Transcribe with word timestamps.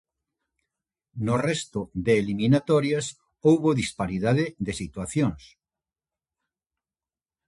No 1.25 1.35
resto 1.47 1.79
de 2.05 2.13
eliminatorias 2.21 3.05
houbo 3.47 3.69
disparidade 3.81 4.45
de 4.65 4.73
situacións. 4.81 5.43